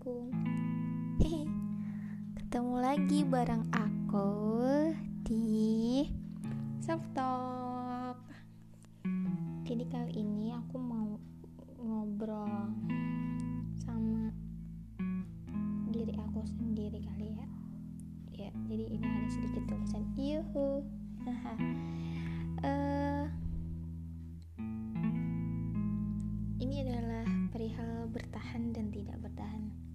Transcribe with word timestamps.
aku. 0.00 0.32
Ketemu 2.40 2.74
lagi 2.80 3.20
bareng 3.20 3.68
aku 3.68 4.32
di 5.28 6.08
softop 6.80 8.16
Jadi 9.68 9.84
kali 9.92 10.24
ini 10.24 10.56
aku 10.56 10.80
mau 10.80 11.20
ngobrol 11.76 12.72
sama 13.84 14.32
diri 15.92 16.16
aku 16.16 16.48
sendiri 16.48 17.04
kali 17.04 17.36
ya. 17.36 17.46
Ya, 18.48 18.50
jadi 18.72 18.84
ini 18.96 19.04
ada 19.04 19.28
sedikit 19.28 19.68
tulisan 19.68 20.04
yuhu. 20.16 20.80
uh, 22.64 23.28
ini 26.56 26.88
adalah 26.88 27.28
perihal 27.52 28.08
bertahan 28.08 28.72
dan 28.72 28.88
tidak 28.88 29.20
bertahan 29.20 29.89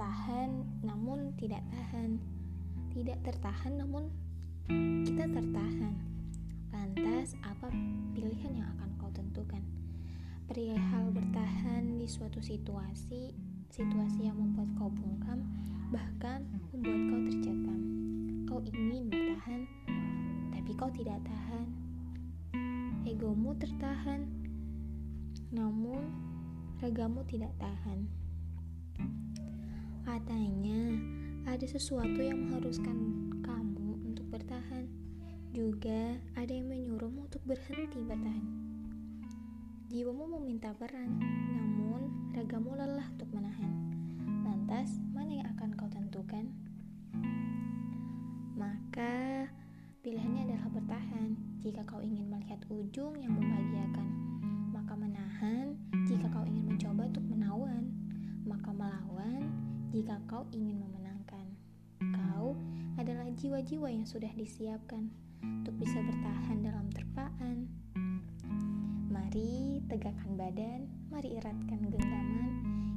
bertahan 0.00 0.64
namun 0.80 1.36
tidak 1.36 1.60
tahan. 1.68 2.16
Tidak 2.88 3.20
tertahan 3.20 3.84
namun 3.84 4.08
kita 5.04 5.28
tertahan. 5.28 5.92
Lantas 6.72 7.36
apa 7.44 7.68
pilihan 8.16 8.64
yang 8.64 8.64
akan 8.80 8.96
kau 8.96 9.12
tentukan? 9.12 9.60
Perihal 10.48 11.12
bertahan 11.12 12.00
di 12.00 12.08
suatu 12.08 12.40
situasi 12.40 13.36
situasi 13.68 14.24
yang 14.24 14.40
membuat 14.40 14.72
kau 14.80 14.88
bungkam 14.88 15.44
bahkan 15.92 16.48
membuat 16.72 17.00
kau 17.04 17.20
tercekam. 17.28 17.80
Kau 18.48 18.60
ingin 18.72 19.04
bertahan 19.04 19.68
tapi 20.48 20.70
kau 20.80 20.88
tidak 20.96 21.20
tahan. 21.28 21.68
Egomu 23.04 23.52
tertahan 23.60 24.24
namun 25.52 26.08
ragamu 26.80 27.20
tidak 27.28 27.52
tahan 27.60 28.08
Katanya, 30.10 30.90
ada 31.46 31.62
sesuatu 31.70 32.18
yang 32.18 32.42
mengharuskan 32.42 32.98
kamu 33.46 34.10
untuk 34.10 34.26
bertahan. 34.26 34.90
Juga 35.54 36.18
ada 36.34 36.50
yang 36.50 36.66
menyuruhmu 36.66 37.30
untuk 37.30 37.38
berhenti 37.46 38.02
bertahan. 38.02 38.42
Jiwamu 39.86 40.34
meminta 40.34 40.74
peran, 40.74 41.14
namun 41.54 42.34
ragamu 42.34 42.74
lelah 42.74 43.06
untuk 43.06 43.30
menahan. 43.30 43.70
Lantas, 44.42 44.98
mana 45.14 45.30
yang 45.30 45.48
akan 45.54 45.78
kau 45.78 45.86
tentukan? 45.86 46.50
Maka, 48.58 49.46
pilihannya 50.02 50.50
adalah 50.50 50.74
bertahan 50.74 51.38
jika 51.62 51.86
kau 51.86 52.02
ingin 52.02 52.26
melihat 52.26 52.58
ujung 52.66 53.14
yang 53.14 53.30
membahagiakan. 53.30 54.10
Maka 54.74 54.90
menahan 54.98 55.78
jika 56.02 56.26
kau 56.34 56.42
ingin 56.50 56.66
mencoba 56.66 57.06
untuk 57.06 57.22
menawan. 57.30 57.94
Maka 58.42 58.74
melawan 58.74 59.59
jika 59.90 60.22
kau 60.30 60.46
ingin 60.54 60.78
memenangkan. 60.78 61.46
Kau 62.14 62.54
adalah 62.94 63.26
jiwa-jiwa 63.34 63.90
yang 63.90 64.06
sudah 64.06 64.30
disiapkan 64.38 65.10
untuk 65.42 65.74
bisa 65.82 65.98
bertahan 65.98 66.62
dalam 66.62 66.86
terpaan. 66.94 67.66
Mari 69.10 69.82
tegakkan 69.90 70.38
badan, 70.38 70.86
mari 71.10 71.34
eratkan 71.34 71.82
genggaman, 71.90 72.50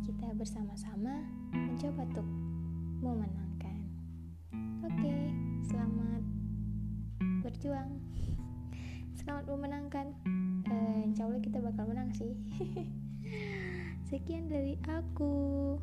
kita 0.00 0.32
bersama-sama 0.32 1.28
mencoba 1.52 2.08
untuk 2.08 2.28
memenangkan. 3.04 3.78
Oke, 4.88 5.16
selamat 5.68 6.24
berjuang. 7.44 8.00
Selamat 9.20 9.44
memenangkan. 9.44 10.06
Uh, 10.64 11.04
insya 11.04 11.28
Allah 11.28 11.44
kita 11.44 11.60
bakal 11.60 11.84
menang 11.84 12.16
sih. 12.16 12.32
Sekian 14.08 14.48
dari 14.48 14.80
aku. 14.88 15.76